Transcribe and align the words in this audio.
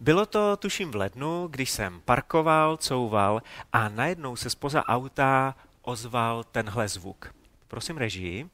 Bylo 0.00 0.26
to 0.26 0.56
tuším 0.56 0.90
v 0.90 0.96
lednu, 0.96 1.48
když 1.48 1.70
jsem 1.70 2.00
parkoval, 2.00 2.76
couval 2.76 3.42
a 3.72 3.88
najednou 3.88 4.36
se 4.36 4.50
spoza 4.50 4.84
auta 4.84 5.54
ozval 5.82 6.44
tenhle 6.44 6.88
zvuk. 6.88 7.34
Prosím 7.68 7.96
režii. 7.96 8.50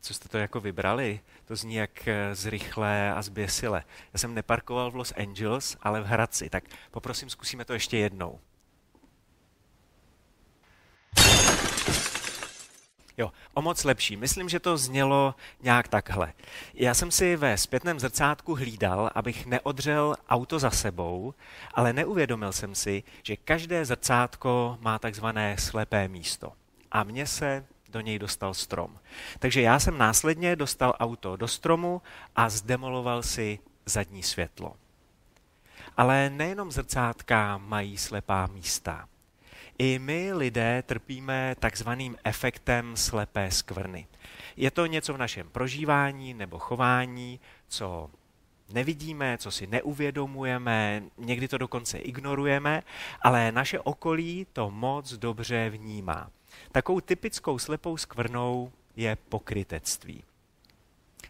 Co 0.00 0.14
jste 0.14 0.28
to 0.28 0.38
jako 0.38 0.60
vybrali? 0.60 1.20
To 1.44 1.56
zní 1.56 1.74
jak 1.74 2.08
eh, 2.08 2.34
zrychlé 2.34 3.12
a 3.12 3.22
zběsile. 3.22 3.84
Já 4.12 4.18
jsem 4.18 4.34
neparkoval 4.34 4.90
v 4.90 4.96
Los 4.96 5.12
Angeles, 5.16 5.76
ale 5.82 6.00
v 6.00 6.06
Hradci, 6.06 6.50
tak 6.50 6.64
poprosím, 6.90 7.30
zkusíme 7.30 7.64
to 7.64 7.72
ještě 7.72 7.98
jednou. 7.98 8.40
Jo, 13.18 13.32
o 13.54 13.62
moc 13.62 13.84
lepší. 13.84 14.16
Myslím, 14.16 14.48
že 14.48 14.60
to 14.60 14.76
znělo 14.76 15.34
nějak 15.62 15.88
takhle. 15.88 16.32
Já 16.74 16.94
jsem 16.94 17.10
si 17.10 17.36
ve 17.36 17.58
zpětném 17.58 18.00
zrcátku 18.00 18.54
hlídal, 18.54 19.10
abych 19.14 19.46
neodřel 19.46 20.16
auto 20.28 20.58
za 20.58 20.70
sebou, 20.70 21.34
ale 21.74 21.92
neuvědomil 21.92 22.52
jsem 22.52 22.74
si, 22.74 23.02
že 23.22 23.36
každé 23.36 23.84
zrcátko 23.84 24.78
má 24.80 24.98
takzvané 24.98 25.56
slepé 25.58 26.08
místo. 26.08 26.52
A 26.92 27.02
mně 27.02 27.26
se 27.26 27.64
do 27.88 28.00
něj 28.00 28.18
dostal 28.18 28.54
strom. 28.54 28.98
Takže 29.38 29.60
já 29.60 29.78
jsem 29.78 29.98
následně 29.98 30.56
dostal 30.56 30.94
auto 30.98 31.36
do 31.36 31.48
stromu 31.48 32.02
a 32.36 32.48
zdemoloval 32.48 33.22
si 33.22 33.58
zadní 33.86 34.22
světlo. 34.22 34.76
Ale 35.96 36.30
nejenom 36.30 36.72
zrcátka 36.72 37.58
mají 37.58 37.98
slepá 37.98 38.46
místa. 38.46 39.08
I 39.82 39.98
my 39.98 40.32
lidé 40.32 40.82
trpíme 40.86 41.54
takzvaným 41.58 42.16
efektem 42.24 42.96
slepé 42.96 43.50
skvrny. 43.50 44.06
Je 44.56 44.70
to 44.70 44.86
něco 44.86 45.14
v 45.14 45.18
našem 45.18 45.48
prožívání 45.48 46.34
nebo 46.34 46.58
chování, 46.58 47.40
co 47.68 48.10
nevidíme, 48.72 49.38
co 49.38 49.50
si 49.50 49.66
neuvědomujeme, 49.66 51.02
někdy 51.18 51.48
to 51.48 51.58
dokonce 51.58 51.98
ignorujeme, 51.98 52.82
ale 53.22 53.52
naše 53.52 53.80
okolí 53.80 54.46
to 54.52 54.70
moc 54.70 55.12
dobře 55.12 55.70
vnímá. 55.70 56.30
Takovou 56.72 57.00
typickou 57.00 57.58
slepou 57.58 57.96
skvrnou 57.96 58.72
je 58.96 59.16
pokrytectví. 59.28 60.24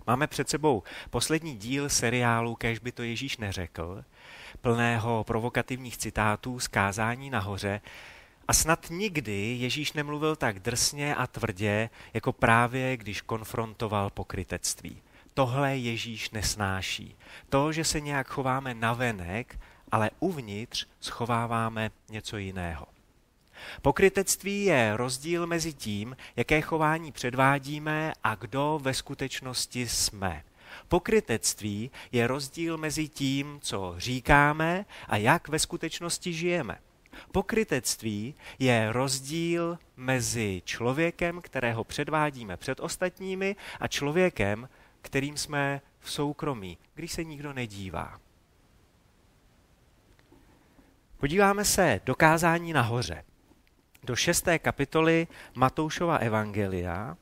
Máme 0.07 0.27
před 0.27 0.49
sebou 0.49 0.83
poslední 1.11 1.57
díl 1.57 1.89
seriálu 1.89 2.55
Kež 2.55 2.79
by 2.79 2.93
to 2.93 3.03
Ježíš 3.03 3.37
neřekl, 3.37 4.05
plného 4.61 5.25
provokativních 5.25 5.97
citátů 5.97 6.61
z 6.61 6.69
kázání 6.69 7.31
nahoře, 7.31 7.81
a 8.49 8.53
snad 8.53 8.87
nikdy 8.91 9.57
Ježíš 9.61 9.93
nemluvil 9.93 10.37
tak 10.37 10.59
drsně 10.59 11.15
a 11.15 11.27
tvrdě, 11.27 11.91
jako 12.15 12.33
právě 12.33 12.97
když 12.97 13.21
konfrontoval 13.21 14.11
pokrytectví. 14.11 15.03
Tohle 15.35 15.77
Ježíš 15.77 16.31
nesnáší. 16.31 17.17
To, 17.49 17.73
že 17.73 17.85
se 17.85 18.01
nějak 18.01 18.29
chováme 18.29 18.75
navenek, 18.75 19.59
ale 19.93 20.11
uvnitř 20.21 20.87
schováváme 21.01 21.91
něco 22.11 22.37
jiného. 22.37 22.87
Pokrytectví 23.83 24.65
je 24.65 24.97
rozdíl 24.97 25.47
mezi 25.47 25.73
tím, 25.73 26.17
jaké 26.37 26.61
chování 26.61 27.13
předvádíme 27.13 28.13
a 28.25 28.35
kdo 28.35 28.81
ve 28.83 28.95
skutečnosti 28.95 29.89
jsme. 29.89 30.45
Pokrytectví 30.89 31.91
je 32.13 32.27
rozdíl 32.27 32.79
mezi 32.79 33.09
tím, 33.09 33.59
co 33.63 33.95
říkáme 33.99 34.85
a 35.09 35.17
jak 35.17 35.49
ve 35.49 35.59
skutečnosti 35.59 36.33
žijeme. 36.33 36.79
Pokrytectví 37.33 38.35
je 38.59 38.93
rozdíl 38.93 39.79
mezi 39.97 40.63
člověkem, 40.65 41.41
kterého 41.41 41.85
předvádíme 41.85 42.57
před 42.57 42.81
ostatními, 42.81 43.57
a 43.81 43.89
člověkem, 43.89 44.69
kterým 45.03 45.37
jsme 45.37 45.81
v 46.01 46.11
soukromí, 46.11 46.79
když 46.95 47.13
se 47.13 47.25
nikdo 47.25 47.53
nedívá. 47.53 48.21
Podíváme 51.19 51.65
se 51.65 52.01
do 52.05 52.15
kázání 52.15 52.73
nahoře, 52.73 53.25
do 54.03 54.17
šesté 54.17 54.59
kapitoly 54.59 55.27
Matoušova 55.55 56.17
Evangelia 56.17 57.17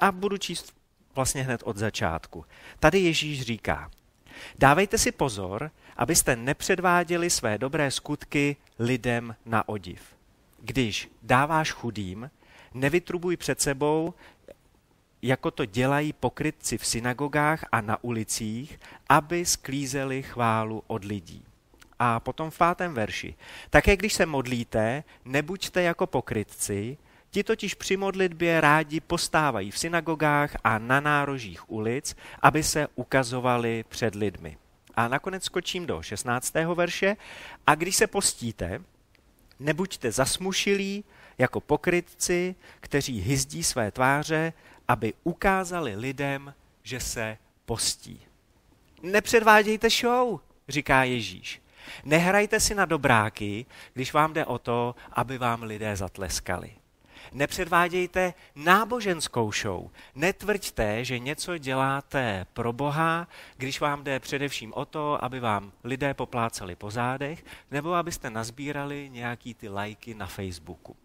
a 0.00 0.12
budu 0.12 0.36
číst 0.36 0.74
vlastně 1.14 1.42
hned 1.42 1.62
od 1.64 1.76
začátku. 1.76 2.46
Tady 2.78 2.98
Ježíš 2.98 3.42
říká, 3.42 3.90
dávejte 4.58 4.98
si 4.98 5.12
pozor, 5.12 5.70
abyste 5.96 6.36
nepředváděli 6.36 7.30
své 7.30 7.58
dobré 7.58 7.90
skutky 7.90 8.56
lidem 8.78 9.36
na 9.46 9.68
odiv. 9.68 10.02
Když 10.60 11.10
dáváš 11.22 11.70
chudým, 11.70 12.30
nevytrubuj 12.74 13.36
před 13.36 13.60
sebou, 13.60 14.14
jako 15.22 15.50
to 15.50 15.64
dělají 15.64 16.12
pokrytci 16.12 16.78
v 16.78 16.86
synagogách 16.86 17.64
a 17.72 17.80
na 17.80 18.04
ulicích, 18.04 18.80
aby 19.08 19.46
sklízeli 19.46 20.22
chválu 20.22 20.82
od 20.86 21.04
lidí. 21.04 21.44
A 21.98 22.20
potom 22.20 22.50
v 22.50 22.58
pátém 22.58 22.94
verši. 22.94 23.34
Také 23.70 23.96
když 23.96 24.12
se 24.12 24.26
modlíte, 24.26 25.04
nebuďte 25.24 25.82
jako 25.82 26.06
pokrytci, 26.06 26.98
ti 27.30 27.44
totiž 27.44 27.74
při 27.74 27.96
modlitbě 27.96 28.60
rádi 28.60 29.00
postávají 29.00 29.70
v 29.70 29.78
synagogách 29.78 30.56
a 30.64 30.78
na 30.78 31.00
nárožích 31.00 31.70
ulic, 31.70 32.16
aby 32.42 32.62
se 32.62 32.88
ukazovali 32.94 33.84
před 33.88 34.14
lidmi. 34.14 34.56
A 34.94 35.08
nakonec 35.08 35.44
skočím 35.44 35.86
do 35.86 36.02
16. 36.02 36.54
verše. 36.74 37.16
A 37.66 37.74
když 37.74 37.96
se 37.96 38.06
postíte, 38.06 38.82
nebuďte 39.60 40.12
zasmušilí 40.12 41.04
jako 41.38 41.60
pokrytci, 41.60 42.54
kteří 42.80 43.20
hyzdí 43.20 43.64
své 43.64 43.90
tváře, 43.90 44.52
aby 44.88 45.14
ukázali 45.24 45.96
lidem, 45.96 46.54
že 46.82 47.00
se 47.00 47.38
postí. 47.66 48.20
Nepředvádějte 49.02 49.90
show, 49.90 50.40
říká 50.68 51.04
Ježíš. 51.04 51.62
Nehrajte 52.04 52.60
si 52.60 52.74
na 52.74 52.84
dobráky, 52.84 53.66
když 53.94 54.12
vám 54.12 54.32
jde 54.32 54.44
o 54.44 54.58
to, 54.58 54.94
aby 55.12 55.38
vám 55.38 55.62
lidé 55.62 55.96
zatleskali. 55.96 56.70
Nepředvádějte 57.32 58.34
náboženskou 58.54 59.52
show. 59.52 59.90
Netvrďte, 60.14 61.04
že 61.04 61.18
něco 61.18 61.58
děláte 61.58 62.46
pro 62.52 62.72
Boha, 62.72 63.28
když 63.56 63.80
vám 63.80 64.04
jde 64.04 64.20
především 64.20 64.72
o 64.74 64.84
to, 64.84 65.24
aby 65.24 65.40
vám 65.40 65.72
lidé 65.84 66.14
poplácali 66.14 66.76
po 66.76 66.90
zádech, 66.90 67.44
nebo 67.70 67.94
abyste 67.94 68.30
nazbírali 68.30 69.10
nějaký 69.12 69.54
ty 69.54 69.68
lajky 69.68 70.14
na 70.14 70.26
Facebooku. 70.26 70.96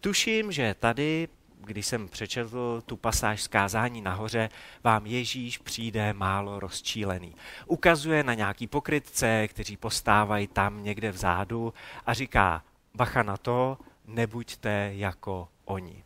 Tuším, 0.00 0.52
že 0.52 0.74
tady 0.80 1.28
když 1.60 1.86
jsem 1.86 2.08
přečetl 2.08 2.82
tu 2.86 2.96
pasáž 2.96 3.42
zkázání 3.42 4.00
nahoře, 4.00 4.48
vám 4.84 5.06
Ježíš 5.06 5.58
přijde 5.58 6.12
málo 6.12 6.60
rozčílený. 6.60 7.34
Ukazuje 7.66 8.22
na 8.22 8.34
nějaký 8.34 8.66
pokrytce, 8.66 9.48
kteří 9.48 9.76
postávají 9.76 10.46
tam 10.46 10.84
někde 10.84 11.12
vzadu 11.12 11.74
a 12.06 12.14
říká, 12.14 12.62
bacha 12.94 13.22
na 13.22 13.36
to, 13.36 13.78
nebuďte 14.08 14.90
jako 14.94 15.48
oni. 15.64 16.04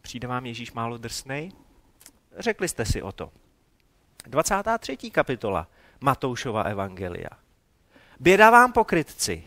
Přijde 0.00 0.28
vám 0.28 0.46
Ježíš 0.46 0.72
málo 0.72 0.98
drsnej? 0.98 1.52
Řekli 2.38 2.68
jste 2.68 2.84
si 2.84 3.02
o 3.02 3.12
to. 3.12 3.32
23. 4.26 4.96
kapitola 4.96 5.68
Matoušova 6.00 6.62
evangelia. 6.62 7.28
Běda 8.20 8.50
vám 8.50 8.72
pokrytci, 8.72 9.44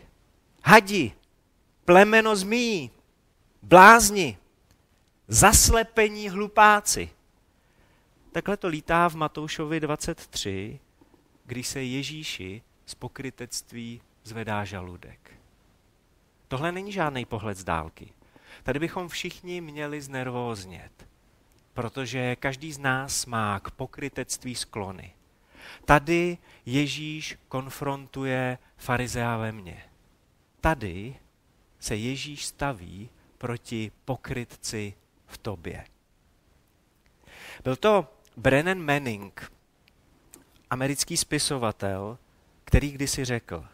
hadi, 0.64 1.12
plemeno 1.84 2.36
zmí, 2.36 2.90
blázni, 3.62 4.38
zaslepení 5.28 6.28
hlupáci. 6.28 7.10
Takhle 8.32 8.56
to 8.56 8.68
lítá 8.68 9.08
v 9.08 9.14
Matoušovi 9.14 9.80
23, 9.80 10.80
když 11.44 11.68
se 11.68 11.82
Ježíši 11.82 12.62
z 12.86 12.94
pokrytectví 12.94 14.00
zvedá 14.24 14.64
žaludek. 14.64 15.41
Tohle 16.52 16.72
není 16.72 16.92
žádný 16.92 17.24
pohled 17.24 17.58
z 17.58 17.64
dálky. 17.64 18.12
Tady 18.62 18.78
bychom 18.78 19.08
všichni 19.08 19.60
měli 19.60 20.00
znervóznět, 20.00 21.08
protože 21.74 22.36
každý 22.36 22.72
z 22.72 22.78
nás 22.78 23.26
má 23.26 23.60
k 23.60 23.70
pokrytectví 23.70 24.54
sklony. 24.54 25.12
Tady 25.84 26.38
Ježíš 26.66 27.38
konfrontuje 27.48 28.58
farizea 28.76 29.36
ve 29.36 29.52
mně. 29.52 29.82
Tady 30.60 31.16
se 31.80 31.96
Ježíš 31.96 32.46
staví 32.46 33.10
proti 33.38 33.92
pokrytci 34.04 34.94
v 35.26 35.38
tobě. 35.38 35.84
Byl 37.64 37.76
to 37.76 38.14
Brennan 38.36 38.78
Manning, 38.78 39.52
americký 40.70 41.16
spisovatel, 41.16 42.18
který 42.64 42.90
kdysi 42.90 43.24
řekl, 43.24 43.64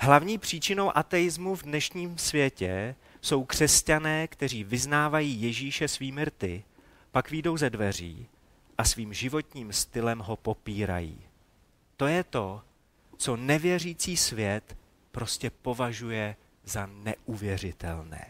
hlavní 0.00 0.38
příčinou 0.38 0.96
ateismu 0.96 1.54
v 1.54 1.62
dnešním 1.62 2.18
světě 2.18 2.94
jsou 3.20 3.44
křesťané, 3.44 4.28
kteří 4.28 4.64
vyznávají 4.64 5.42
Ježíše 5.42 5.88
svými 5.88 6.24
rty, 6.24 6.64
pak 7.12 7.30
výjdou 7.30 7.56
ze 7.56 7.70
dveří 7.70 8.28
a 8.78 8.84
svým 8.84 9.14
životním 9.14 9.72
stylem 9.72 10.18
ho 10.18 10.36
popírají. 10.36 11.18
To 11.96 12.06
je 12.06 12.24
to, 12.24 12.62
co 13.16 13.36
nevěřící 13.36 14.16
svět 14.16 14.76
prostě 15.12 15.50
považuje 15.50 16.36
za 16.64 16.86
neuvěřitelné. 16.86 18.26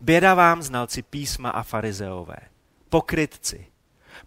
Běda 0.00 0.34
vám, 0.34 0.62
znalci 0.62 1.02
písma 1.02 1.50
a 1.50 1.62
farizeové. 1.62 2.36
Pokrytci. 2.88 3.66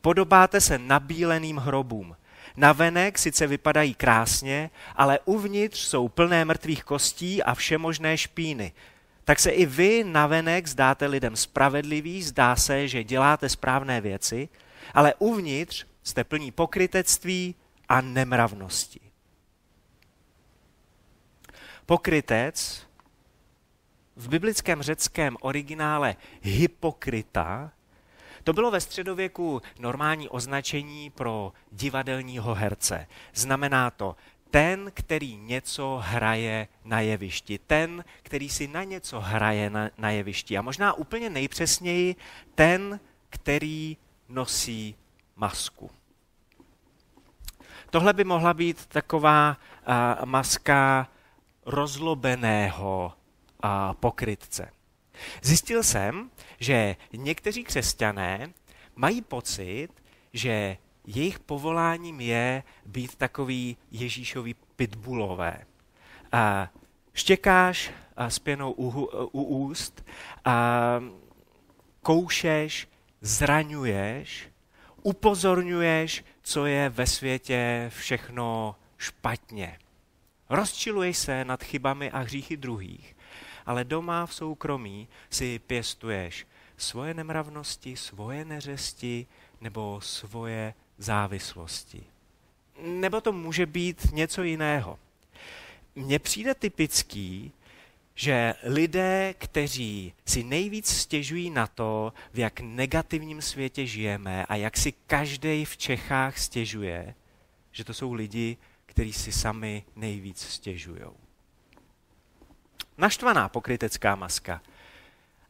Podobáte 0.02 0.62
se 0.62 0.78
nabíleným 0.78 1.58
hrobům. 1.58 2.16
Navenek 2.58 3.18
sice 3.18 3.48
vypadají 3.48 3.94
krásně, 3.94 4.70
ale 4.96 5.20
uvnitř 5.26 5.80
jsou 5.80 6.08
plné 6.08 6.46
mrtvých 6.46 6.84
kostí 6.84 7.44
a 7.44 7.54
všemožné 7.56 8.18
špíny. 8.18 8.74
Tak 9.26 9.40
se 9.40 9.50
i 9.50 9.66
vy 9.66 10.04
navenek 10.04 10.68
zdáte 10.68 11.06
lidem 11.06 11.36
spravedlivý, 11.36 12.24
zdá 12.24 12.56
se, 12.56 12.88
že 12.88 13.04
děláte 13.04 13.50
správné 13.50 14.02
věci, 14.02 14.50
ale 14.94 15.14
uvnitř 15.20 15.86
jste 16.04 16.24
plní 16.24 16.52
pokrytectví 16.52 17.56
a 17.90 18.02
nemravnosti. 18.02 19.00
Pokrytec 21.86 22.88
v 24.16 24.28
biblickém 24.28 24.82
řeckém 24.82 25.38
originále 25.42 26.16
hypokrita 26.42 27.72
to 28.44 28.54
bylo 28.54 28.72
ve 28.72 28.82
středověku 28.82 29.62
normální 29.80 30.30
označení 30.30 31.10
pro 31.10 31.54
divadelního 31.72 32.56
herce. 32.56 33.08
Znamená 33.34 33.92
to 33.92 34.16
ten, 34.52 34.92
který 34.94 35.38
něco 35.38 36.02
hraje 36.04 36.68
na 36.86 37.00
jevišti, 37.00 37.60
ten, 37.68 38.04
který 38.24 38.50
si 38.50 38.68
na 38.68 38.84
něco 38.84 39.20
hraje 39.20 39.70
na, 39.70 39.90
na 39.98 40.10
jevišti. 40.10 40.58
A 40.58 40.62
možná 40.62 40.94
úplně 40.94 41.30
nejpřesněji 41.30 42.16
ten, 42.56 43.00
který 43.30 43.98
nosí 44.30 44.96
masku. 45.36 45.92
Tohle 47.90 48.14
by 48.14 48.24
mohla 48.24 48.54
být 48.54 48.86
taková 48.86 49.58
uh, 49.58 50.26
maska 50.26 51.08
rozlobeného 51.66 53.14
uh, 53.64 53.70
pokrytce. 53.94 54.72
Zjistil 55.42 55.84
jsem, 55.84 56.32
že 56.60 56.96
někteří 57.14 57.64
křesťané 57.64 58.54
mají 58.96 59.22
pocit, 59.22 59.90
že 60.34 60.78
jejich 61.08 61.40
povoláním 61.40 62.22
je 62.22 62.64
být 62.86 63.16
takový 63.16 63.78
Ježíšový 63.92 64.56
pitbullové. 64.76 65.66
A 66.32 66.70
štěkáš 67.14 67.92
a 68.18 68.30
s 68.30 68.40
pěnou 68.40 68.72
u, 68.72 69.10
u 69.32 69.44
úst, 69.44 70.06
a 70.46 71.00
koušeš, 72.02 72.88
zraňuješ, 73.22 74.50
upozorňuješ, 75.02 76.24
co 76.42 76.66
je 76.66 76.90
ve 76.90 77.08
světě 77.08 77.92
všechno 77.94 78.76
špatně. 78.98 79.80
Rozčiluješ 80.50 81.18
se 81.18 81.46
nad 81.46 81.64
chybami 81.64 82.12
a 82.12 82.20
hříchy 82.20 82.58
druhých, 82.58 83.13
ale 83.66 83.84
doma 83.84 84.26
v 84.26 84.34
soukromí 84.34 85.08
si 85.30 85.60
pěstuješ 85.60 86.48
svoje 86.78 87.14
nemravnosti, 87.14 87.96
svoje 87.96 88.46
neřesti 88.46 89.28
nebo 89.62 90.02
svoje 90.02 90.74
závislosti. 90.98 92.04
Nebo 92.82 93.22
to 93.22 93.32
může 93.32 93.66
být 93.66 94.12
něco 94.12 94.44
jiného. 94.44 95.00
Mně 95.96 96.20
přijde 96.20 96.56
typický, 96.56 97.52
že 98.16 98.54
lidé, 98.64 99.34
kteří 99.38 100.14
si 100.26 100.44
nejvíc 100.44 100.88
stěžují 100.88 101.50
na 101.50 101.68
to, 101.68 102.14
v 102.34 102.40
jak 102.40 102.60
negativním 102.60 103.42
světě 103.42 103.86
žijeme 103.86 104.46
a 104.46 104.56
jak 104.56 104.78
si 104.78 104.92
každý 104.92 105.66
v 105.66 105.78
Čechách 105.78 106.38
stěžuje, 106.38 107.16
že 107.72 107.84
to 107.84 107.94
jsou 107.94 108.14
lidi, 108.14 108.58
kteří 108.86 109.14
si 109.14 109.32
sami 109.32 109.84
nejvíc 109.96 110.42
stěžují. 110.42 111.23
Naštvaná 112.98 113.50
pokrytecká 113.50 114.16
maska. 114.16 114.62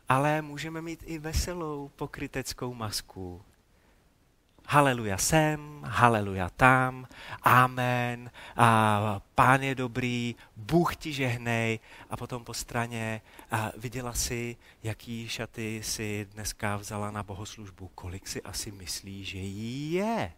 Ale 0.10 0.42
můžeme 0.42 0.81
mít 0.81 1.04
i 1.06 1.19
veselou 1.19 1.92
pokryteckou 1.95 2.74
masku, 2.74 3.42
haleluja 4.68 5.18
sem, 5.18 5.81
haleluja 5.84 6.50
tam, 6.50 7.07
amen, 7.44 8.31
a 8.56 9.22
pán 9.36 9.63
je 9.63 9.75
dobrý, 9.75 10.36
Bůh 10.56 10.95
ti 10.95 11.13
žehnej. 11.13 11.80
A 12.10 12.18
potom 12.18 12.44
po 12.44 12.54
straně 12.54 13.22
a 13.51 13.72
viděla 13.78 14.13
si, 14.13 14.57
jaký 14.84 15.30
šaty 15.30 15.81
si 15.84 16.28
dneska 16.34 16.78
vzala 16.78 17.12
na 17.12 17.24
bohoslužbu, 17.24 17.88
kolik 17.95 18.28
si 18.28 18.42
asi 18.42 18.72
myslí, 18.72 19.25
že 19.25 19.38
jí 19.38 19.92
je. 19.92 20.34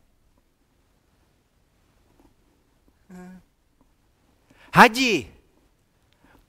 Hadi, 4.74 5.34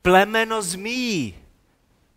plemeno 0.06 0.62
zmí, 0.62 1.34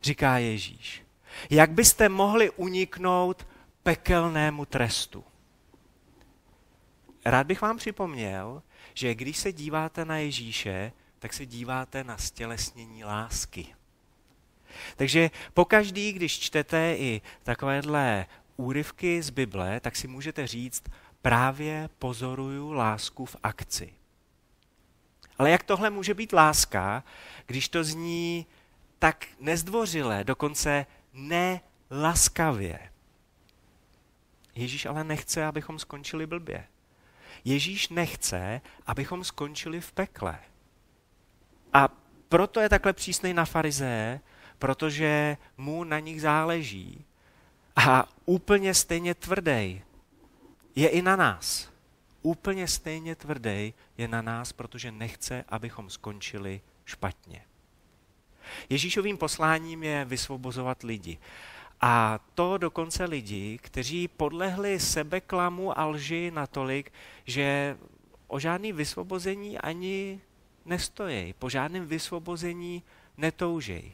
říká 0.01 0.37
Ježíš. 0.37 1.03
Jak 1.49 1.71
byste 1.71 2.09
mohli 2.09 2.49
uniknout 2.49 3.47
pekelnému 3.83 4.65
trestu? 4.65 5.23
Rád 7.25 7.47
bych 7.47 7.61
vám 7.61 7.77
připomněl, 7.77 8.63
že 8.93 9.15
když 9.15 9.37
se 9.37 9.53
díváte 9.53 10.05
na 10.05 10.17
Ježíše, 10.17 10.91
tak 11.19 11.33
se 11.33 11.45
díváte 11.45 12.03
na 12.03 12.17
stělesnění 12.17 13.03
lásky. 13.03 13.67
Takže 14.95 15.31
pokaždý, 15.53 16.13
když 16.13 16.39
čtete 16.39 16.95
i 16.97 17.21
takovéhle 17.43 18.25
úryvky 18.57 19.21
z 19.21 19.29
Bible, 19.29 19.79
tak 19.79 19.95
si 19.95 20.07
můžete 20.07 20.47
říct, 20.47 20.83
právě 21.21 21.89
pozoruju 21.99 22.71
lásku 22.71 23.25
v 23.25 23.35
akci. 23.43 23.93
Ale 25.39 25.49
jak 25.49 25.63
tohle 25.63 25.89
může 25.89 26.13
být 26.13 26.33
láska, 26.33 27.03
když 27.45 27.69
to 27.69 27.83
zní 27.83 28.45
tak 28.99 29.27
nezdvořile, 29.39 30.23
dokonce 30.23 30.85
nelaskavě? 31.13 32.79
Ježíš 34.55 34.85
ale 34.85 35.03
nechce, 35.03 35.45
abychom 35.45 35.79
skončili 35.79 36.27
blbě. 36.27 36.67
Ježíš 37.45 37.89
nechce, 37.89 38.61
abychom 38.85 39.23
skončili 39.23 39.81
v 39.81 39.91
pekle. 39.91 40.39
A 41.73 41.89
proto 42.29 42.59
je 42.59 42.69
takhle 42.69 42.93
přísnej 42.93 43.33
na 43.33 43.45
farizeje, 43.45 44.19
protože 44.57 45.37
mu 45.57 45.83
na 45.83 45.99
nich 45.99 46.21
záleží. 46.21 47.05
A 47.75 48.09
úplně 48.25 48.73
stejně 48.73 49.15
tvrdý 49.15 49.81
je 50.75 50.89
i 50.89 51.01
na 51.01 51.15
nás. 51.15 51.69
Úplně 52.21 52.67
stejně 52.67 53.15
tvrdý 53.15 53.73
je 53.97 54.07
na 54.07 54.21
nás, 54.21 54.53
protože 54.53 54.91
nechce, 54.91 55.45
abychom 55.49 55.89
skončili 55.89 56.61
špatně. 56.85 57.45
Ježíšovým 58.69 59.17
posláním 59.17 59.83
je 59.83 60.05
vysvobozovat 60.05 60.83
lidi. 60.83 61.17
A 61.81 62.19
to 62.35 62.57
dokonce 62.57 63.05
lidi, 63.05 63.59
kteří 63.61 64.07
podlehli 64.07 64.79
sebeklamu 64.79 65.79
a 65.79 65.85
lži 65.85 66.31
natolik, 66.31 66.93
že 67.25 67.77
o 68.27 68.39
žádný 68.39 68.73
vysvobození 68.73 69.57
ani 69.57 70.21
nestojí, 70.65 71.33
po 71.33 71.49
žádném 71.49 71.85
vysvobození 71.85 72.83
netoužej. 73.17 73.93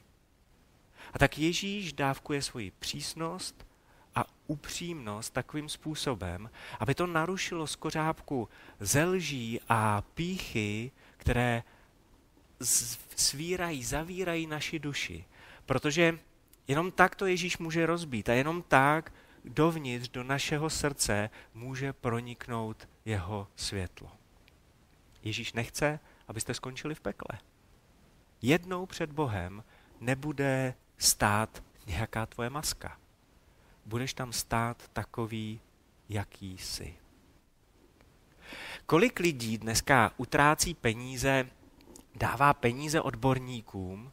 A 1.14 1.20
tak 1.20 1.38
Ježíš 1.38 1.94
dávkuje 1.94 2.42
svoji 2.42 2.72
přísnost 2.72 3.68
a 4.16 4.26
upřímnost 4.48 5.34
takovým 5.34 5.70
způsobem, 5.70 6.50
aby 6.80 6.96
to 6.96 7.08
narušilo 7.08 7.68
skořápku 7.68 8.50
zelží 8.80 9.60
a 9.70 10.04
píchy, 10.14 10.92
které 11.18 11.64
svírají, 13.16 13.84
zavírají 13.84 14.48
naši 14.48 14.80
duši. 14.80 15.26
Protože 15.66 16.20
Jenom 16.68 16.92
tak 16.92 17.16
to 17.16 17.26
Ježíš 17.26 17.58
může 17.58 17.86
rozbít 17.86 18.30
a 18.30 18.34
jenom 18.34 18.62
tak 18.62 19.14
dovnitř 19.46 20.10
do 20.10 20.24
našeho 20.24 20.70
srdce 20.70 21.30
může 21.54 21.94
proniknout 21.94 22.90
jeho 23.06 23.48
světlo. 23.56 24.12
Ježíš 25.24 25.54
nechce, 25.54 26.00
abyste 26.28 26.54
skončili 26.54 26.96
v 26.96 27.00
pekle. 27.00 27.40
Jednou 28.42 28.86
před 28.86 29.12
Bohem 29.12 29.64
nebude 30.00 30.74
stát 30.98 31.64
nějaká 31.88 32.26
tvoje 32.26 32.50
maska. 32.50 32.98
Budeš 33.86 34.14
tam 34.14 34.34
stát 34.34 34.84
takový, 34.94 35.60
jaký 36.10 36.58
jsi. 36.58 36.96
Kolik 38.86 39.20
lidí 39.20 39.58
dneska 39.58 40.12
utrácí 40.18 40.74
peníze, 40.74 41.50
dává 42.16 42.54
peníze 42.54 43.02
odborníkům, 43.02 44.12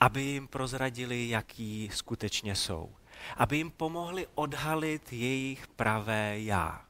aby 0.00 0.22
jim 0.22 0.48
prozradili, 0.48 1.28
jaký 1.28 1.90
skutečně 1.92 2.56
jsou. 2.56 2.90
Aby 3.36 3.56
jim 3.56 3.70
pomohli 3.70 4.26
odhalit 4.34 5.12
jejich 5.12 5.66
pravé 5.66 6.40
já. 6.40 6.84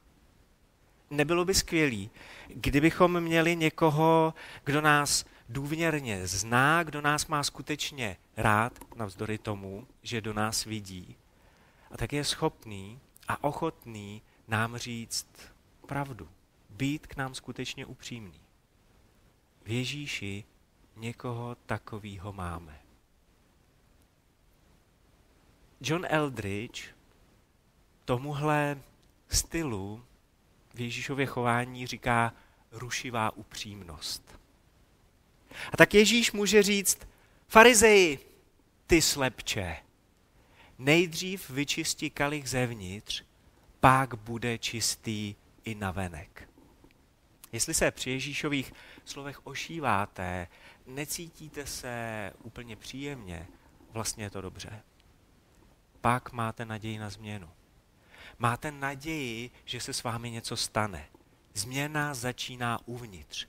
Nebylo 1.10 1.44
by 1.44 1.54
skvělý, 1.54 2.10
kdybychom 2.48 3.20
měli 3.20 3.56
někoho, 3.56 4.34
kdo 4.64 4.80
nás 4.80 5.24
důvěrně 5.48 6.26
zná, 6.26 6.82
kdo 6.82 7.00
nás 7.00 7.26
má 7.26 7.42
skutečně 7.42 8.16
rád, 8.36 8.72
navzdory 8.96 9.38
tomu, 9.38 9.86
že 10.02 10.20
do 10.20 10.32
nás 10.32 10.64
vidí, 10.64 11.16
a 11.90 11.96
tak 11.96 12.12
je 12.12 12.24
schopný 12.24 13.00
a 13.28 13.44
ochotný 13.44 14.22
nám 14.48 14.76
říct 14.76 15.26
pravdu, 15.86 16.28
být 16.70 17.06
k 17.06 17.16
nám 17.16 17.34
skutečně 17.34 17.86
upřímný. 17.86 18.40
V 19.62 19.70
Ježíši 19.70 20.44
někoho 20.96 21.54
takového 21.54 22.32
máme. 22.32 22.80
John 25.80 26.06
Eldridge 26.08 26.94
tomuhle 28.04 28.82
stylu 29.28 30.04
v 30.74 30.80
Ježíšově 30.80 31.26
chování 31.26 31.86
říká 31.86 32.34
rušivá 32.72 33.30
upřímnost. 33.30 34.40
A 35.72 35.76
tak 35.76 35.94
Ježíš 35.94 36.32
může 36.32 36.62
říct, 36.62 36.98
farizeji, 37.48 38.18
ty 38.86 39.02
slepče, 39.02 39.76
nejdřív 40.80 41.50
vyčistí 41.50 42.10
kalich 42.10 42.50
zevnitř, 42.50 43.24
pak 43.80 44.14
bude 44.14 44.58
čistý 44.58 45.34
i 45.64 45.74
navenek. 45.74 46.48
Jestli 47.52 47.74
se 47.74 47.90
při 47.90 48.10
Ježíšových 48.10 48.72
slovech 49.04 49.46
ošíváte, 49.46 50.48
necítíte 50.86 51.66
se 51.66 52.32
úplně 52.42 52.76
příjemně, 52.76 53.46
vlastně 53.92 54.24
je 54.24 54.30
to 54.30 54.40
dobře. 54.40 54.82
Pak 56.00 56.32
máte 56.32 56.64
naději 56.64 56.98
na 56.98 57.10
změnu. 57.10 57.50
Máte 58.38 58.70
naději, 58.70 59.50
že 59.64 59.80
se 59.80 59.92
s 59.92 60.02
vámi 60.02 60.30
něco 60.30 60.56
stane. 60.56 61.08
Změna 61.54 62.14
začíná 62.14 62.80
uvnitř. 62.86 63.46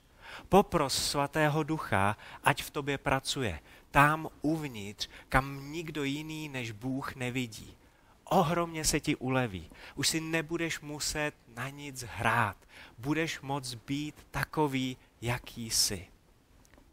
Popros 0.48 1.10
svatého 1.10 1.62
ducha, 1.62 2.16
ať 2.44 2.62
v 2.62 2.70
tobě 2.70 2.98
pracuje. 2.98 3.60
Tam 3.92 4.28
uvnitř, 4.42 5.08
kam 5.28 5.72
nikdo 5.72 6.04
jiný 6.04 6.48
než 6.48 6.70
Bůh 6.70 7.14
nevidí. 7.14 7.76
Ohromně 8.24 8.84
se 8.84 9.00
ti 9.00 9.16
uleví. 9.16 9.70
Už 9.94 10.08
si 10.08 10.20
nebudeš 10.20 10.80
muset 10.80 11.32
na 11.54 11.68
nic 11.68 12.02
hrát. 12.02 12.56
Budeš 12.98 13.40
moc 13.40 13.74
být 13.74 14.26
takový, 14.30 14.96
jaký 15.20 15.70
jsi. 15.70 16.06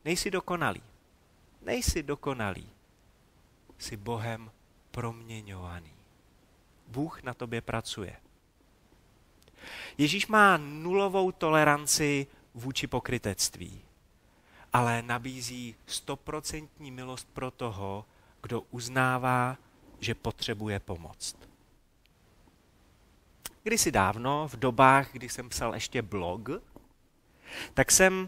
Nejsi 0.06 0.32
dokonalý. 0.32 0.84
Nejsi 1.62 2.04
dokonalý. 2.04 2.70
Jsi 3.78 3.98
Bohem 3.98 4.52
proměňovaný. 4.92 5.94
Bůh 6.88 7.24
na 7.24 7.34
tobě 7.34 7.62
pracuje. 7.62 8.16
Ježíš 9.98 10.28
má 10.28 10.58
nulovou 10.58 11.32
toleranci 11.32 12.28
vůči 12.54 12.88
pokrytectví, 12.88 13.82
ale 14.74 15.02
nabízí 15.02 15.76
stoprocentní 15.86 16.92
milost 16.92 17.28
pro 17.34 17.52
toho, 17.52 18.06
kdo 18.42 18.62
uznává, 18.62 19.58
že 20.00 20.16
potřebuje 20.16 20.80
pomoc. 20.80 21.36
Kdysi 23.64 23.92
dávno, 23.92 24.48
v 24.48 24.56
dobách, 24.56 25.12
kdy 25.12 25.30
jsem 25.30 25.50
psal 25.50 25.74
ještě 25.74 26.02
blog, 26.02 26.50
tak 27.74 27.92
jsem 27.92 28.28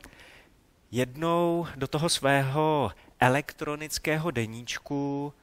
jednou 0.92 1.68
do 1.76 1.88
toho 1.88 2.10
svého 2.10 2.92
elektronického 3.20 4.32
deníčku 4.32 5.34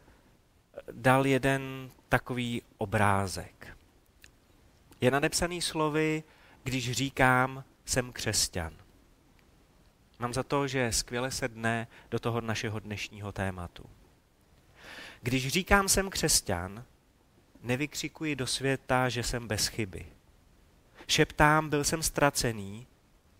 dal 0.92 1.26
jeden 1.26 1.90
takový 2.08 2.62
obrázek. 2.78 3.76
Je 5.00 5.10
nadepsaný 5.10 5.62
slovy, 5.62 6.22
když 6.62 6.92
říkám, 6.92 7.64
jsem 7.84 8.12
křesťan. 8.12 8.72
Mám 10.18 10.34
za 10.34 10.42
to, 10.42 10.68
že 10.68 10.92
skvěle 10.92 11.30
se 11.30 11.48
dne 11.48 11.88
do 12.10 12.18
toho 12.18 12.40
našeho 12.40 12.80
dnešního 12.80 13.32
tématu. 13.32 13.90
Když 15.22 15.48
říkám, 15.48 15.88
jsem 15.88 16.10
křesťan, 16.10 16.84
nevykřikuji 17.62 18.36
do 18.36 18.46
světa, 18.46 19.08
že 19.08 19.22
jsem 19.22 19.48
bez 19.48 19.66
chyby. 19.66 20.06
Šeptám, 21.06 21.68
byl 21.68 21.84
jsem 21.84 22.02
ztracený, 22.02 22.86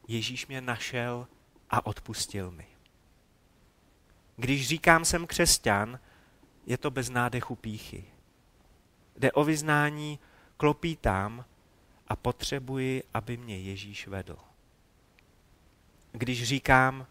Ježíš 0.08 0.47
mě 0.47 0.61
našel 0.61 1.28
a 1.70 1.87
odpustil 1.87 2.50
mi. 2.50 2.66
Když 4.37 4.68
říkám, 4.68 5.04
jsem 5.04 5.26
křesťan, 5.26 5.99
je 6.66 6.78
to 6.78 6.90
bez 6.90 7.11
nádechu 7.11 7.56
píchy. 7.56 8.04
Jde 9.16 9.32
o 9.32 9.44
vyznání, 9.44 10.18
klopítám 10.56 11.44
a 12.08 12.16
potřebuji, 12.16 13.02
aby 13.14 13.37
mě 13.37 13.58
Ježíš 13.58 14.06
vedl. 14.06 14.38
Když 16.18 16.44
říkám, 16.44 17.06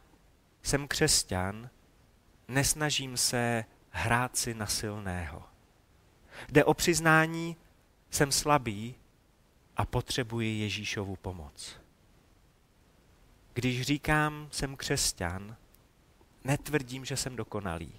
jsem 0.64 0.88
křesťan, 0.88 1.70
nesnažím 2.48 3.18
se 3.18 3.66
hrát 3.90 4.38
si 4.38 4.54
na 4.54 4.66
silného. 4.66 5.44
Jde 6.50 6.64
o 6.64 6.74
přiznání, 6.74 7.56
jsem 8.12 8.32
slabý 8.32 8.96
a 9.78 9.86
potřebuji 9.86 10.60
Ježíšovu 10.60 11.16
pomoc. 11.16 11.78
Když 13.54 13.82
říkám, 13.82 14.48
jsem 14.52 14.76
křesťan, 14.76 15.56
netvrdím, 16.44 17.06
že 17.06 17.18
jsem 17.18 17.36
dokonalý. 17.36 17.94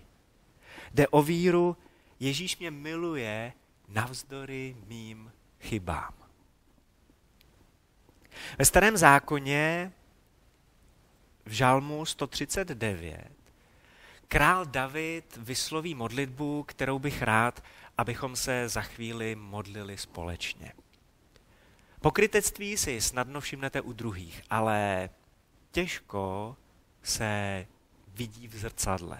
Jde 0.94 1.08
o 1.08 1.22
víru, 1.22 1.76
Ježíš 2.20 2.58
mě 2.58 2.70
miluje 2.70 3.52
navzdory 3.88 4.76
mým 4.86 5.32
chybám. 5.60 6.14
Ve 8.58 8.64
starém 8.64 8.96
zákoně 8.96 9.92
v 11.48 11.52
žalmu 11.52 12.06
139 12.06 13.30
král 14.28 14.66
David 14.66 15.36
vysloví 15.36 15.94
modlitbu, 15.94 16.62
kterou 16.62 16.98
bych 16.98 17.22
rád, 17.22 17.64
abychom 17.98 18.36
se 18.36 18.68
za 18.68 18.82
chvíli 18.82 19.34
modlili 19.34 19.98
společně. 19.98 20.72
Pokrytectví 22.00 22.76
si 22.76 23.00
snadno 23.00 23.40
všimnete 23.40 23.80
u 23.80 23.92
druhých, 23.92 24.42
ale 24.50 25.10
těžko 25.70 26.56
se 27.02 27.66
vidí 28.08 28.48
v 28.48 28.56
zrcadle. 28.56 29.18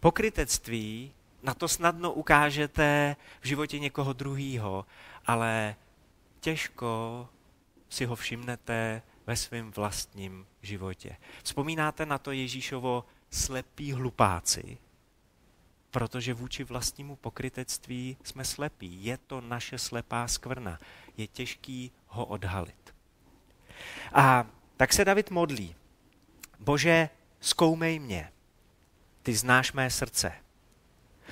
Pokrytectví 0.00 1.12
na 1.42 1.54
to 1.54 1.68
snadno 1.68 2.12
ukážete 2.12 3.16
v 3.40 3.46
životě 3.46 3.78
někoho 3.78 4.12
druhého, 4.12 4.86
ale 5.26 5.76
těžko 6.40 7.28
si 7.88 8.04
ho 8.04 8.16
všimnete 8.16 9.02
ve 9.26 9.36
svém 9.36 9.70
vlastním 9.70 10.46
životě. 10.62 11.16
Vzpomínáte 11.42 12.06
na 12.06 12.18
to 12.18 12.32
Ježíšovo 12.32 13.04
slepí 13.30 13.92
hlupáci, 13.92 14.78
protože 15.90 16.34
vůči 16.34 16.64
vlastnímu 16.64 17.16
pokrytectví 17.16 18.16
jsme 18.24 18.44
slepí. 18.44 19.04
Je 19.04 19.16
to 19.16 19.40
naše 19.40 19.78
slepá 19.78 20.28
skvrna. 20.28 20.78
Je 21.16 21.26
těžký 21.26 21.92
ho 22.06 22.24
odhalit. 22.24 22.94
A 24.12 24.46
tak 24.76 24.92
se 24.92 25.04
David 25.04 25.30
modlí. 25.30 25.74
Bože, 26.58 27.08
zkoumej 27.40 27.98
mě. 27.98 28.32
Ty 29.22 29.34
znáš 29.34 29.72
mé 29.72 29.90
srdce. 29.90 30.32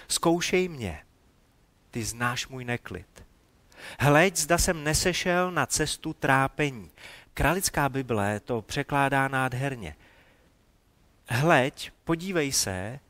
Zkoušej 0.09 0.69
mě. 0.69 1.07
Ty 1.91 2.05
znáš 2.05 2.49
můj 2.49 2.65
neklid. 2.65 3.25
Hleď, 3.99 4.37
zda 4.37 4.59
jsem 4.59 4.85
nesešel 4.85 5.51
na 5.51 5.67
cestu 5.67 6.13
trápení. 6.13 6.91
Kralická 7.41 7.89
Bible 7.89 8.41
to 8.41 8.63
překládá 8.63 9.29
nádherně. 9.29 9.97
Hleď, 11.29 11.93
podívej 12.05 12.53
se, 12.53 13.01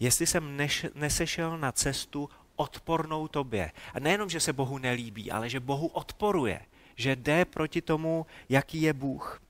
jestli 0.00 0.26
jsem 0.26 0.56
neš, 0.56 0.86
nesešel 0.94 1.58
na 1.58 1.72
cestu 1.72 2.30
odpornou 2.56 3.28
tobě. 3.28 3.72
A 3.94 4.00
nejenom, 4.00 4.28
že 4.28 4.40
se 4.40 4.52
Bohu 4.52 4.78
nelíbí, 4.78 5.30
ale 5.30 5.48
že 5.48 5.60
Bohu 5.60 5.86
odporuje, 5.86 6.60
že 6.96 7.16
jde 7.16 7.44
proti 7.44 7.82
tomu, 7.82 8.26
jaký 8.48 8.82
je 8.82 8.92
Bůh. 8.92 9.42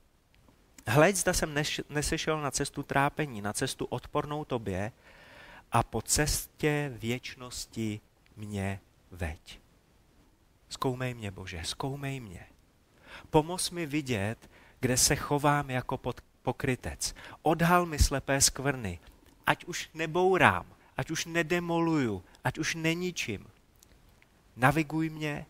Hleď, 0.86 1.16
zda 1.16 1.32
jsem 1.32 1.54
neš, 1.54 1.80
nesešel 1.88 2.40
na 2.40 2.50
cestu 2.50 2.82
trápení, 2.82 3.42
na 3.42 3.52
cestu 3.52 3.84
odpornou 3.84 4.44
tobě 4.44 4.92
a 5.72 5.82
po 5.82 6.02
cestě 6.02 6.92
věčnosti 6.94 8.00
mě 8.36 8.80
veď. 9.10 9.60
Zkoumej 10.68 11.14
mě, 11.14 11.30
Bože, 11.30 11.60
zkoumej 11.64 12.20
mě. 12.20 12.49
Pomoz 13.30 13.70
mi 13.70 13.86
vidět, 13.86 14.50
kde 14.80 14.96
se 14.96 15.16
chovám 15.16 15.70
jako 15.70 15.98
pod, 15.98 16.20
pokrytec. 16.42 17.14
Odhal 17.42 17.86
mi 17.86 17.98
slepé 17.98 18.40
skvrny, 18.40 18.98
ať 19.46 19.64
už 19.64 19.90
nebourám, 19.94 20.66
ať 20.96 21.10
už 21.10 21.26
nedemoluju, 21.26 22.24
ať 22.44 22.58
už 22.58 22.74
neničím. 22.74 23.46
Naviguj 24.56 25.10
mě, 25.10 25.46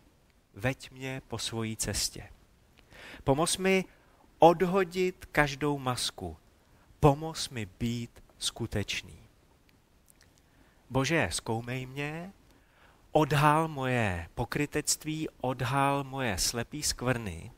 veď 0.54 0.90
mě 0.90 1.22
po 1.28 1.38
svojí 1.38 1.76
cestě. 1.76 2.28
Pomoz 3.24 3.56
mi 3.56 3.84
odhodit 4.38 5.24
každou 5.32 5.78
masku. 5.78 6.36
Pomoz 7.00 7.48
mi 7.48 7.66
být 7.66 8.10
skutečný. 8.38 9.18
Bože, 10.90 11.28
zkoumej 11.32 11.86
mě, 11.86 12.32
odhal 13.12 13.68
moje 13.68 14.28
pokrytectví, 14.34 15.28
odhal 15.40 16.04
moje 16.04 16.38
slepý 16.38 16.82
skvrny 16.82 17.50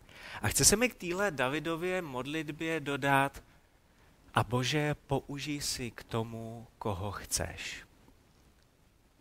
a 0.42 0.48
chce 0.48 0.64
se 0.64 0.76
mi 0.76 0.88
k 0.88 0.94
téhle 0.94 1.30
Davidově 1.30 2.02
modlitbě 2.02 2.80
dodat 2.80 3.42
a 4.34 4.44
Bože, 4.44 4.94
použij 4.94 5.60
si 5.60 5.90
k 5.90 6.04
tomu, 6.04 6.66
koho 6.78 7.12
chceš. 7.12 7.86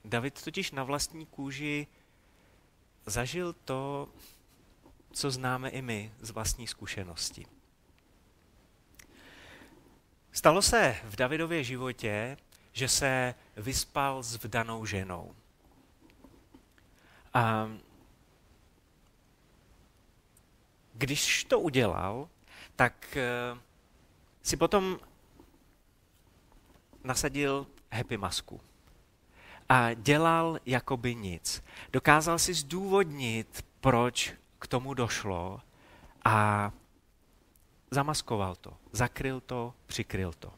David 0.06 0.44
totiž 0.44 0.72
na 0.72 0.84
vlastní 0.84 1.26
kůži 1.26 1.88
zažil 3.06 3.54
to, 3.54 4.10
co 5.12 5.32
známe 5.32 5.70
i 5.70 5.82
my 5.82 6.14
z 6.20 6.30
vlastní 6.30 6.68
zkušenosti. 6.68 7.46
Stalo 10.32 10.62
se 10.62 10.96
v 11.04 11.16
Davidově 11.16 11.64
životě, 11.64 12.38
že 12.72 12.88
se 12.88 13.36
vyspal 13.58 14.24
s 14.24 14.36
vdanou 14.36 14.86
ženou. 14.86 15.36
A 17.34 17.70
když 21.02 21.44
to 21.44 21.60
udělal, 21.60 22.30
tak 22.76 23.18
uh, 23.18 23.60
si 24.44 24.58
potom 24.58 25.00
nasadil 27.04 27.68
happy 27.92 28.18
masku 28.18 28.62
a 29.70 29.94
dělal 29.94 30.60
jakoby 30.66 31.16
nic. 31.16 31.64
Dokázal 31.94 32.40
si 32.40 32.54
zdůvodnit, 32.54 33.66
proč 33.80 34.34
k 34.60 34.68
tomu 34.68 34.94
došlo 34.94 35.62
a 36.26 36.72
zamaskoval 37.92 38.56
to, 38.56 38.78
zakryl 38.92 39.40
to, 39.40 39.74
přikryl 39.86 40.34
to. 40.34 40.54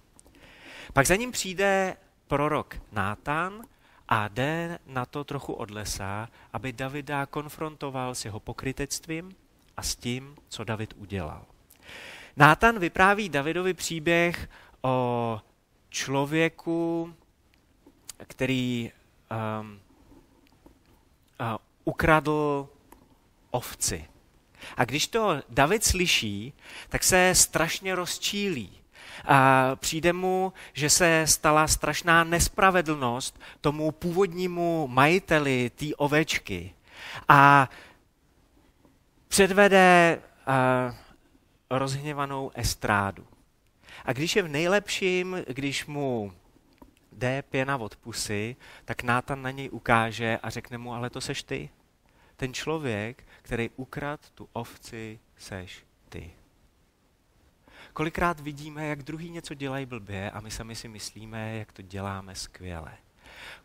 Pak 0.94 1.08
za 1.08 1.16
ním 1.16 1.32
přijde 1.32 1.98
prorok 2.28 2.78
Nátan 2.92 3.64
a 4.08 4.28
jde 4.28 4.80
na 4.86 5.06
to 5.06 5.24
trochu 5.24 5.54
od 5.54 5.72
lesa, 5.72 6.30
aby 6.54 6.74
Davida 6.74 7.26
konfrontoval 7.26 8.16
s 8.16 8.26
jeho 8.26 8.40
pokrytectvím 8.40 9.36
a 9.78 9.82
s 9.84 9.96
tím, 9.96 10.36
co 10.50 10.64
David 10.64 10.94
udělal. 10.98 11.46
Nátan 12.38 12.80
vypráví 12.80 13.30
Davidovi 13.30 13.74
příběh 13.74 14.50
o 14.82 15.42
člověku, 15.90 17.14
který 18.28 18.92
um, 19.62 19.80
uh, 21.42 21.58
ukradl 21.84 22.70
ovci. 23.52 24.06
A 24.78 24.86
když 24.86 25.08
to 25.08 25.42
David 25.50 25.84
slyší, 25.84 26.54
tak 26.90 27.04
se 27.04 27.36
strašně 27.36 27.96
rozčílí. 27.96 28.72
A 29.26 29.72
přijde 29.76 30.14
mu, 30.14 30.54
že 30.74 30.90
se 30.90 31.24
stala 31.28 31.68
strašná 31.68 32.24
nespravedlnost 32.24 33.40
tomu 33.62 33.92
původnímu 33.92 34.88
majiteli 34.88 35.72
té 35.76 35.86
ovečky. 35.98 36.74
A 37.30 37.70
předvede 39.34 40.22
uh, 40.48 40.96
rozhněvanou 41.70 42.52
estrádu. 42.56 43.28
A 44.06 44.14
když 44.14 44.36
je 44.36 44.44
v 44.44 44.48
nejlepším, 44.48 45.38
když 45.48 45.86
mu 45.86 46.34
jde 47.12 47.42
pěna 47.42 47.78
od 47.78 47.96
pusy, 47.96 48.56
tak 48.86 49.04
Nátan 49.04 49.42
na 49.42 49.52
něj 49.52 49.70
ukáže 49.72 50.40
a 50.44 50.50
řekne 50.50 50.78
mu, 50.78 50.94
ale 50.94 51.10
to 51.10 51.22
seš 51.22 51.44
ty. 51.44 51.70
Ten 52.36 52.54
člověk, 52.54 53.24
který 53.42 53.70
ukrad 53.76 54.30
tu 54.30 54.50
ovci, 54.54 55.20
seš 55.38 55.86
ty. 56.10 56.32
Kolikrát 57.94 58.40
vidíme, 58.40 58.88
jak 58.88 59.04
druhý 59.04 59.30
něco 59.30 59.54
dělají 59.54 59.86
blbě 59.86 60.32
a 60.32 60.42
my 60.42 60.52
sami 60.52 60.76
si 60.76 60.88
myslíme, 60.88 61.58
jak 61.58 61.72
to 61.72 61.82
děláme 61.82 62.36
skvěle. 62.36 62.98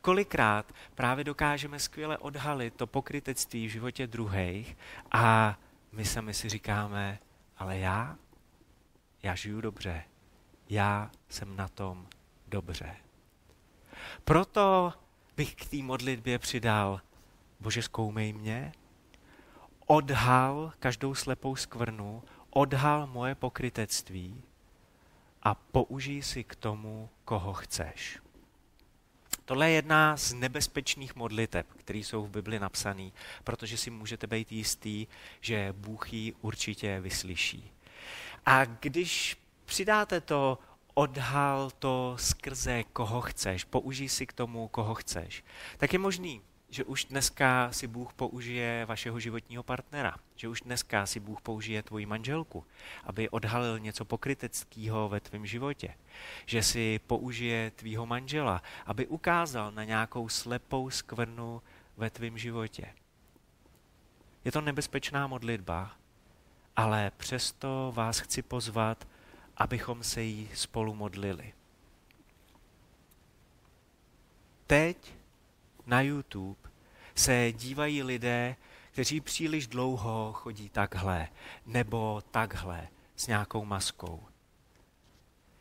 Kolikrát 0.00 0.72
právě 0.94 1.24
dokážeme 1.24 1.78
skvěle 1.78 2.18
odhalit 2.18 2.74
to 2.74 2.86
pokrytectví 2.86 3.66
v 3.66 3.70
životě 3.70 4.06
druhých 4.06 4.76
a 5.12 5.58
my 5.92 6.04
sami 6.04 6.34
si 6.34 6.48
říkáme, 6.48 7.18
ale 7.58 7.78
já, 7.78 8.16
já 9.22 9.34
žiju 9.34 9.60
dobře, 9.60 10.04
já 10.68 11.10
jsem 11.28 11.56
na 11.56 11.68
tom 11.68 12.06
dobře. 12.48 12.96
Proto 14.24 14.92
bych 15.36 15.54
k 15.54 15.64
té 15.68 15.76
modlitbě 15.76 16.38
přidal, 16.38 17.00
Bože, 17.60 17.82
zkoumej 17.82 18.32
mě, 18.32 18.72
odhal 19.86 20.72
každou 20.78 21.14
slepou 21.14 21.56
skvrnu, 21.56 22.22
odhal 22.50 23.06
moje 23.06 23.34
pokrytectví 23.34 24.42
a 25.42 25.54
použij 25.54 26.22
si 26.22 26.44
k 26.44 26.56
tomu, 26.56 27.08
koho 27.24 27.52
chceš. 27.52 28.18
Tohle 29.48 29.70
je 29.70 29.74
jedna 29.74 30.16
z 30.16 30.32
nebezpečných 30.32 31.16
modliteb, 31.16 31.66
které 31.76 31.98
jsou 31.98 32.26
v 32.26 32.30
Bibli 32.30 32.58
napsané, 32.58 33.10
protože 33.44 33.76
si 33.76 33.90
můžete 33.90 34.26
být 34.26 34.52
jistý, 34.52 35.06
že 35.40 35.74
Bůh 35.76 36.12
ji 36.12 36.32
určitě 36.40 37.00
vyslyší. 37.00 37.70
A 38.46 38.64
když 38.64 39.36
přidáte 39.64 40.20
to 40.20 40.58
odhal 40.94 41.70
to 41.70 42.16
skrze 42.18 42.84
koho 42.84 43.20
chceš, 43.20 43.64
použij 43.64 44.08
si 44.08 44.26
k 44.26 44.32
tomu, 44.32 44.68
koho 44.68 44.94
chceš, 44.94 45.44
tak 45.76 45.92
je 45.92 45.98
možný, 45.98 46.40
že 46.70 46.84
už 46.84 47.04
dneska 47.04 47.72
si 47.72 47.86
Bůh 47.86 48.12
použije 48.12 48.84
vašeho 48.84 49.20
životního 49.20 49.62
partnera, 49.62 50.16
že 50.36 50.48
už 50.48 50.60
dneska 50.60 51.06
si 51.06 51.20
Bůh 51.20 51.40
použije 51.40 51.82
tvoji 51.82 52.06
manželku, 52.06 52.64
aby 53.04 53.28
odhalil 53.28 53.78
něco 53.78 54.04
pokryteckého 54.04 55.08
ve 55.08 55.20
tvém 55.20 55.46
životě, 55.46 55.94
že 56.46 56.62
si 56.62 57.00
použije 57.06 57.70
tvýho 57.70 58.06
manžela, 58.06 58.62
aby 58.86 59.06
ukázal 59.06 59.72
na 59.72 59.84
nějakou 59.84 60.28
slepou 60.28 60.90
skvrnu 60.90 61.62
ve 61.96 62.10
tvém 62.10 62.38
životě. 62.38 62.94
Je 64.44 64.52
to 64.52 64.60
nebezpečná 64.60 65.26
modlitba, 65.26 65.90
ale 66.76 67.12
přesto 67.16 67.92
vás 67.94 68.18
chci 68.18 68.42
pozvat, 68.42 69.08
abychom 69.56 70.02
se 70.02 70.22
jí 70.22 70.48
spolu 70.54 70.94
modlili. 70.94 71.52
Teď 74.66 75.17
na 75.88 76.00
YouTube 76.00 76.60
se 77.14 77.52
dívají 77.52 78.02
lidé, 78.02 78.56
kteří 78.92 79.20
příliš 79.20 79.66
dlouho 79.66 80.32
chodí 80.32 80.68
takhle 80.68 81.28
nebo 81.66 82.22
takhle 82.30 82.88
s 83.16 83.26
nějakou 83.26 83.64
maskou. 83.64 84.22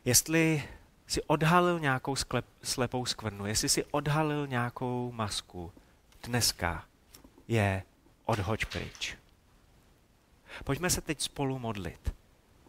Jestli 0.04 0.68
si 1.06 1.22
odhalil 1.22 1.80
nějakou 1.80 2.16
sklep, 2.16 2.46
slepou 2.62 3.06
skvrnu, 3.06 3.46
jestli 3.46 3.68
si 3.68 3.84
odhalil 3.84 4.46
nějakou 4.46 5.12
masku, 5.12 5.72
dneska 6.22 6.84
je 7.48 7.82
odhoď 8.24 8.64
pryč. 8.64 9.16
Pojďme 10.64 10.90
se 10.90 11.00
teď 11.00 11.20
spolu 11.20 11.58
modlit 11.58 12.14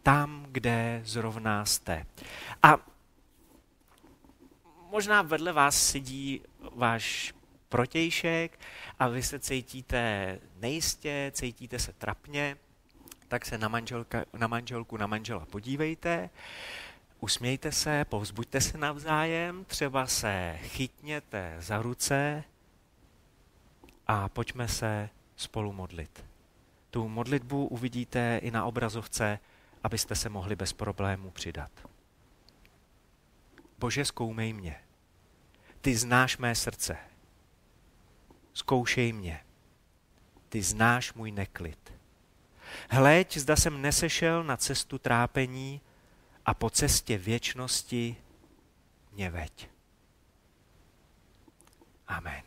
tam, 0.02 0.46
kde 0.48 1.00
zrovna 1.04 1.64
jste. 1.64 2.06
A 2.62 2.76
možná 4.90 5.22
vedle 5.22 5.52
vás 5.52 5.82
sedí 5.86 6.40
váš 6.74 7.34
protějšek 7.70 8.58
a 8.98 9.08
vy 9.08 9.22
se 9.22 9.38
cítíte 9.38 10.38
nejistě, 10.60 11.32
cítíte 11.34 11.78
se 11.78 11.92
trapně, 11.92 12.56
tak 13.28 13.46
se 13.46 13.58
na, 13.58 13.68
manželka, 13.68 14.24
na 14.38 14.46
manželku, 14.46 14.96
na 14.96 15.06
manžela 15.06 15.46
podívejte, 15.46 16.30
usmějte 17.20 17.72
se, 17.72 18.04
povzbuďte 18.04 18.60
se 18.60 18.78
navzájem, 18.78 19.64
třeba 19.64 20.06
se 20.06 20.58
chytněte 20.62 21.56
za 21.58 21.82
ruce 21.82 22.44
a 24.06 24.28
pojďme 24.28 24.68
se 24.68 25.08
spolu 25.36 25.72
modlit. 25.72 26.24
Tu 26.90 27.08
modlitbu 27.08 27.66
uvidíte 27.66 28.40
i 28.42 28.50
na 28.50 28.64
obrazovce 28.64 29.38
abyste 29.84 30.14
se 30.14 30.28
mohli 30.28 30.56
bez 30.56 30.72
problémů 30.72 31.30
přidat. 31.30 31.70
Bože, 33.78 34.04
zkoumej 34.04 34.52
mě. 34.52 34.80
Ty 35.80 35.96
znáš 35.96 36.38
mé 36.38 36.54
srdce. 36.54 36.96
Zkoušej 38.54 39.12
mě. 39.12 39.40
Ty 40.48 40.62
znáš 40.62 41.12
můj 41.12 41.30
neklid. 41.30 41.92
Hleď, 42.90 43.36
zda 43.36 43.56
jsem 43.56 43.82
nesešel 43.82 44.44
na 44.44 44.56
cestu 44.56 44.98
trápení 44.98 45.80
a 46.46 46.54
po 46.54 46.70
cestě 46.70 47.18
věčnosti 47.18 48.16
mě 49.12 49.30
veď. 49.30 49.68
Amen. 52.06 52.42